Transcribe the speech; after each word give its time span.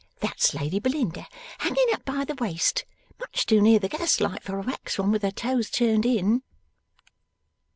That's 0.19 0.55
Lady 0.55 0.79
Belinda 0.79 1.27
hanging 1.59 1.85
up 1.93 2.03
by 2.05 2.25
the 2.25 2.33
waist, 2.33 2.85
much 3.19 3.45
too 3.45 3.61
near 3.61 3.77
the 3.77 3.87
gaslight 3.87 4.41
for 4.41 4.57
a 4.57 4.63
wax 4.63 4.97
one, 4.97 5.11
with 5.11 5.21
her 5.21 5.29
toes 5.29 5.69
turned 5.69 6.07
in. 6.07 6.41